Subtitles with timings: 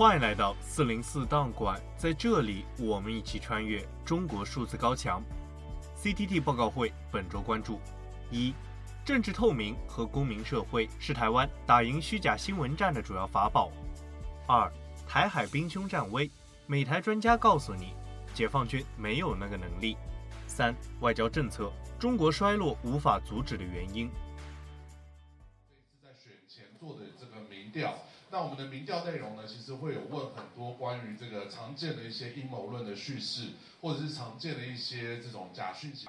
[0.00, 5.22] 欢迎来到四零四档案馆，在这里，我们一起穿越中国数字高墙。
[5.94, 7.78] CTT 报告会本周关注：
[8.30, 8.54] 一、
[9.04, 13.70] 政治透明和公民社会是台湾打赢虚假新闻战的主要法宝；
[14.48, 14.72] 二、
[15.06, 16.30] 台海兵凶战危，
[16.66, 17.92] 美台专家告诉你，
[18.32, 19.98] 解放军没有那个能力；
[20.46, 24.10] 三、外交政策，中国衰落无法阻止的原因。
[25.68, 27.98] 这一次在选前做的这个民调。
[28.32, 33.48] 那我们的民调内容呢，其实会有问很多关于这个常见的一些阴谋论的叙事，
[33.80, 36.06] 或者是常见的一些这种假讯息。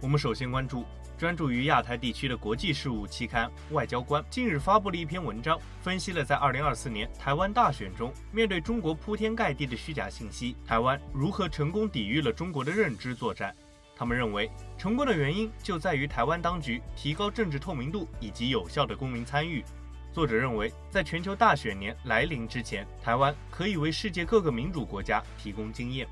[0.00, 0.84] 我们首先关注
[1.18, 13.52] 专注于亚太地区的国际事务期刊《外交官》近日发布了一篇文章，分析了在2024年台湾大选中，面对中国铺天盖地的虚假信息，台湾如何成功抵御了中国的认知作战。
[13.96, 19.64] 他们认为，成功的原因就在于台湾当局提高政治透明度以及有效的公民参与。
[20.12, 26.06] 作者认为，在全球大选年来临之前，台湾可以为世界各个民主国家提供经验。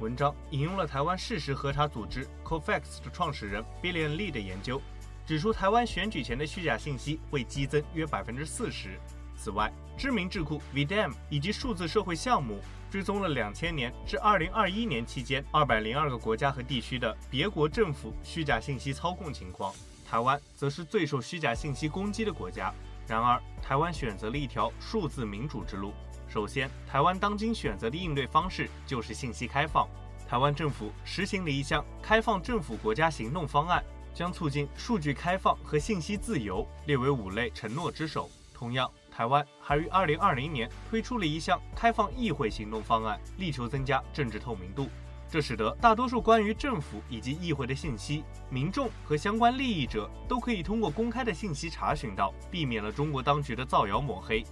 [0.00, 4.82] 文章引用了台湾事实核查组织 COFAX 的创始人 Billion Lee 的研究，
[5.24, 8.98] 指出台湾选举前的虚假信息会激增约百分之四十。
[9.44, 12.58] 此外，知名智库 VDM 以及数字社会项目
[12.90, 19.74] 追踪了两千年至二零二一年期间二百零二个国家和地区的别国政府虚假信息操控情况，
[20.08, 22.72] 台湾则是最受虚假信息攻击的国家。
[23.06, 25.92] 然而，台湾选择了一条数字民主之路。
[26.26, 29.86] 首先，台湾当今选择的应对方式就是信息开放。
[30.26, 33.84] 台湾政府实行了一项开放政府国家行动方案，
[34.14, 38.30] 将促进数据开放和信息自由列为五类承诺之首。
[38.54, 44.88] 同样，台湾还于二零二零年推出了一项开放议会行动方案，力求增加政治透明度。
[45.28, 54.44] 这使得大多数关于政府以及议会的信息，民众和相关利益者都可以通过公开的信息查询到，避免了中国当局的造谣抹黑。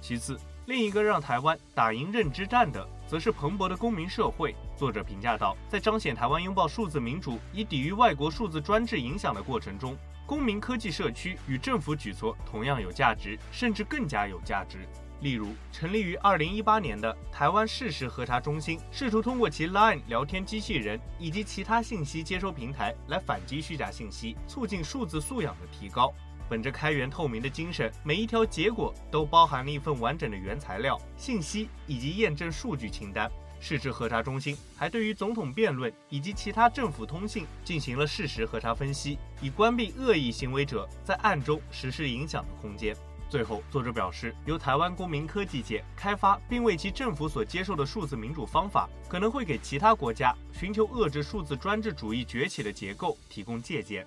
[0.00, 0.36] 其次，
[0.66, 4.52] 另一个让台湾打赢认知战的，则是蓬勃的公民社会。
[4.76, 9.96] 作者评价道，在彰显台湾拥抱数字民主，以抵御外国数字专制影响的过程中，
[10.26, 14.78] 公民科技社区与政府举措同样有价值，甚至更加有价值。
[15.20, 26.12] 例如，成立于二零一八年的台湾事实核查中心，试图通过其 Line 聊天机器人以及其他信息接收平台来反击虚假信息，促进数字素养的提高。
[26.48, 33.30] 本着开源透明的精神，每一条结果都包含了一份完整的原材料、信息以及验证数据清单。
[33.58, 42.94] 事实核查中心还对于总统辩论以及其他政府通信进行了事实核查分析，以关闭恶意行为者在暗中实施影响的空间。
[43.28, 54.06] 最后，作者表示，由台湾公民科技界开发并为其政府所接受的数字民主方法，可能会给其他国家寻求遏制数字专制主义崛起的结构提供借鉴。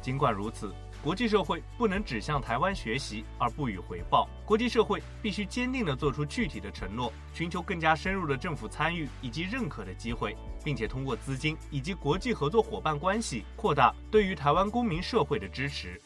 [0.00, 4.28] 尽管如此，国际社会不能只向台湾学习而不予回报。
[4.44, 15.98] 国际社会必须坚定地做出具体的承诺，寻求更加深入的政府参与以及认可的机会，并且通过资金以及国际合作伙伴关系扩大对于台湾公民社会的支持。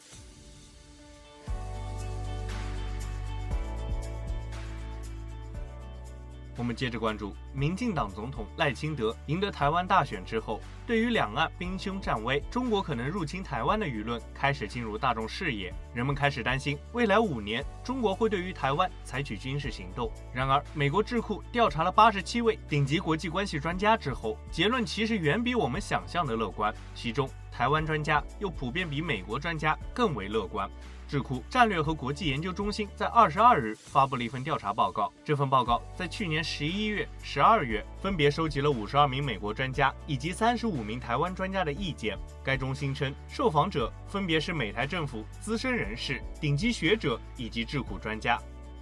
[6.57, 20.09] 我们接着关注，民进党总统赖清德赢得台湾大选之后，对于两岸兵凶战危、中国可能入侵台湾的舆论开始进入大众视野，人们开始担心未来五年中国会对于台湾采取军事行动。
[20.33, 30.69] 然而，美国智库调查了八十七位顶级国际关系专家之后，结论其实远比我们想象的乐观，其中台湾专家又普遍比美国专家更为乐观。
[31.07, 35.13] 智库战略和国际研究中心在二十二日发布了一份调查报告。
[35.23, 42.17] 这份报告在去年十一月、十二月分别收集了五十二名美国专家以及三十五名台湾专家的意见。
[42.43, 48.37] 该中心称，受访者分别是美台政府资深人士、顶级学者以及智库专家。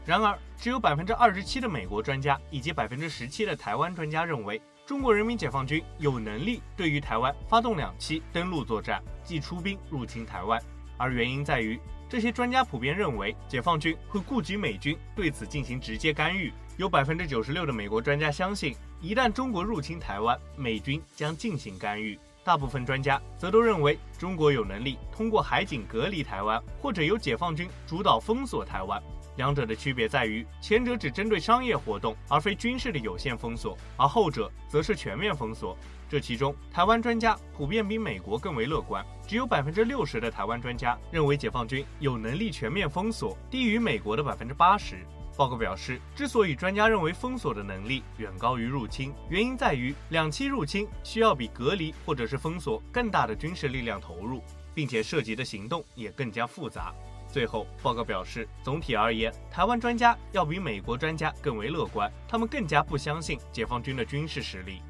[0.06, 10.62] 然而，只有百分之二十七的美国专家以及百分之十七的台湾专家认为，中国人民解放军有能力对于台湾发动两栖登陆作战，即出兵入侵台湾。
[10.98, 11.80] 而原因在于。
[12.10, 16.54] 这些专家普遍认为，解放军会顾及美军对此进行直接干预。
[16.78, 22.20] 有百分之九十六的美国专家相信，一旦中国入侵台湾，美军将进行干预。
[22.44, 29.02] 大部分专家则都认为，中国有能力通过海警隔离台湾，或者由解放军主导封锁台湾。
[29.36, 35.78] 两者的区别在于，前者只针对商业活动，而非军事的有限封锁，而后者则是全面封锁。
[36.10, 44.98] 这其中，台湾专家普遍比美国更为乐观，只有百分之六十的台湾专家认为解放军有能力全面封锁，低于美国的百分之八十。
[45.36, 54.44] 报告表示，之所以专家认为封锁的能力远高于入侵，原因在于两栖入侵需要比隔离或者是封锁更大的军事力量投入，
[54.76, 56.94] 并且涉及的行动也更加复杂。
[57.34, 64.84] 最后，报告表示，总体而言，台湾专家要比美国专家更为乐观，他们更加不相信解放军的军事实力。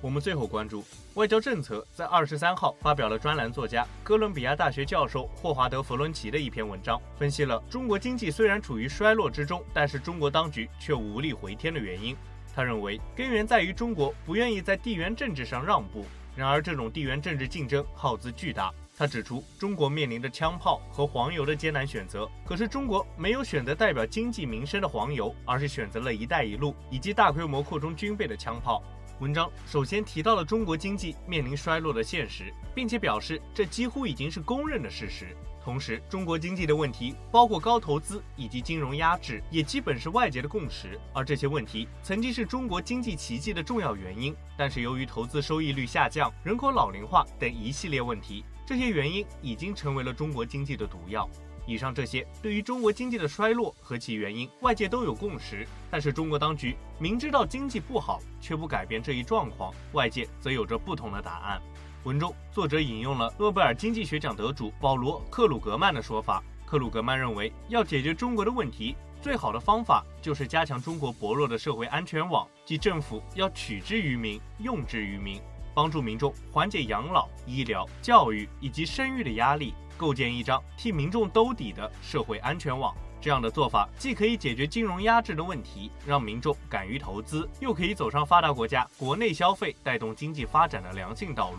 [0.00, 0.84] 我们最后关注
[1.14, 12.16] 外交政策，在二十三号发表了专栏作家哥伦比亚大学教授霍华德·弗伦奇的一篇文章，分析了中国经济虽然处于衰落之中，但是中国当局却无力回天的原因。
[12.54, 16.04] 他认为根源在于中国不愿意在地缘政治上让步，
[16.36, 18.72] 然而这种地缘政治竞争耗资巨大。
[18.94, 28.82] 他指出，中国面临着枪炮和黄油的艰难选择，可是中国没有选择代表经济民生的黄油，而是选择了一带一路以及大规模扩充军备的枪炮。
[29.22, 35.36] 文章首先提到了中国经济面临衰落的现实，并且表示这几乎已经是公认的事实。
[35.62, 40.98] 同时，中国经济的问题包括高投资以及金融压制，也基本是外界的共识。
[41.14, 51.30] 而这些问题曾经是中国经济奇迹的重要原因，但是由于投资收益率下降、人口老龄化等一系列问题，这些原因已经成为了中国经济的毒药。
[51.66, 55.66] 以上这些对于中国经济的衰落和其原因，外界都有共识。
[55.90, 61.62] 但是中国当局明知道经济不好，却不改变这一状况，外界则有着不同的答案。
[62.04, 66.42] 文中作者引用了诺贝尔经济学奖得主保罗·克鲁格曼的说法。
[66.66, 75.40] 克鲁格曼认为，要解决中国的问题，最好的方法就是加强中国薄弱的社会安全网，即政府要取之于民，用之于民，
[75.74, 79.74] 帮助民众缓解养老、医疗、教育以及生育的压力。
[80.02, 91.58] 构建一张替民众兜底的社会安全网，这样的做法既可以解决金融压制的问题，让民众敢于投资，又可以走上发达国家国内消费带动经济发展的良性道路。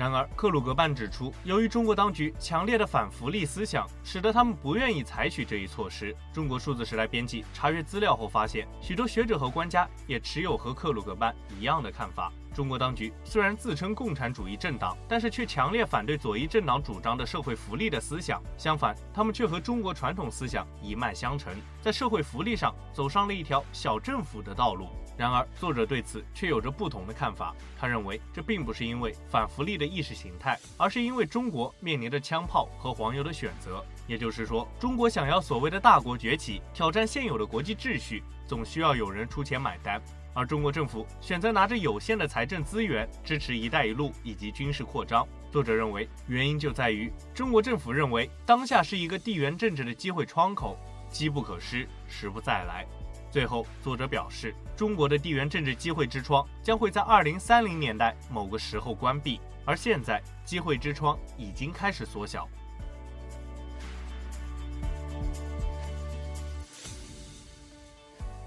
[0.00, 6.16] 然而，克鲁格曼指出，由于中国当局强烈的反福利思想，使得他们不愿意采取这一措施。
[6.32, 12.32] 中国数字时代编辑查阅资料后发现，许多学者和官家也持有和克鲁格曼一样的看法。
[12.54, 18.42] 中国当局虽然自称共产主义政党，但是却强烈反对左翼政党主张的社会福利的思想。
[18.56, 24.88] 相反，他们却和中国传统思想一脉相承，在社会福利上走上了一条小政府的道路。
[25.20, 27.54] 然而，作者对此却有着不同的看法。
[27.78, 33.84] 他认为，这并不是因为反福利的意识形态，而是因为中国面临着枪炮和黄油的选择。
[34.06, 40.00] 也就是说，中国想要所谓的大国崛起，挑战现有的国际秩序，总需要有人出钱买单。
[40.32, 45.28] 而中国政府选择拿着有限的财政资源支持“一带一路”以及军事扩张。
[45.52, 50.78] 作者认为，原因就在于中国政府认为当下是一个地缘政治的机会窗口，
[51.10, 52.86] 机不可失，时不再来。
[53.30, 62.48] 最后，作者表示，中国的地缘政治机会之窗将会在二零三零年代某个时候关闭，而现在机会之窗已经开始缩小。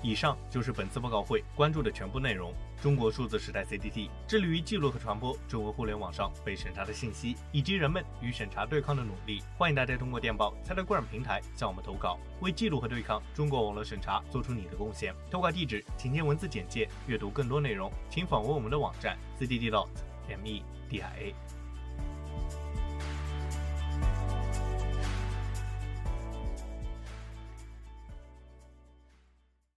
[0.03, 2.53] 以上就是本次报告会关注的全部内容。
[2.81, 9.41] 中国数字时代 CDT 致力于记录和传播中文互联网上被审查的信息，以及人们与审查对抗的努力。
[9.57, 15.15] 欢迎大家通过电报、Telegram 平台向我们投稿，为记录和对抗中国网络审查做出你的贡献。
[15.31, 16.89] 投稿地址请见文字简介。
[17.07, 21.33] 阅读更多内容，请访问我们的网站 CDDotMedia。